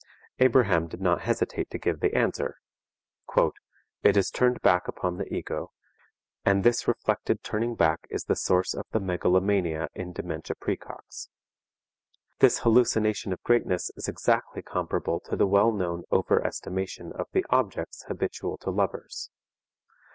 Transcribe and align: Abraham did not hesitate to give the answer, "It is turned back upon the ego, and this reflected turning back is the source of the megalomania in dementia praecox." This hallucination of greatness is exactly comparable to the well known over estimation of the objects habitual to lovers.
Abraham 0.39 0.87
did 0.87 0.99
not 0.99 1.21
hesitate 1.21 1.69
to 1.69 1.77
give 1.77 1.99
the 1.99 2.15
answer, 2.17 2.57
"It 4.03 4.17
is 4.17 4.31
turned 4.31 4.59
back 4.61 4.87
upon 4.87 5.17
the 5.17 5.31
ego, 5.31 5.73
and 6.43 6.63
this 6.63 6.87
reflected 6.87 7.43
turning 7.43 7.75
back 7.75 8.07
is 8.09 8.23
the 8.23 8.35
source 8.35 8.73
of 8.73 8.87
the 8.93 8.99
megalomania 8.99 9.89
in 9.93 10.11
dementia 10.11 10.55
praecox." 10.55 11.29
This 12.39 12.61
hallucination 12.61 13.31
of 13.31 13.43
greatness 13.43 13.91
is 13.95 14.07
exactly 14.07 14.63
comparable 14.63 15.19
to 15.19 15.35
the 15.35 15.45
well 15.45 15.71
known 15.71 16.01
over 16.09 16.43
estimation 16.43 17.11
of 17.13 17.27
the 17.33 17.45
objects 17.51 18.05
habitual 18.07 18.57
to 18.61 18.71
lovers. 18.71 19.29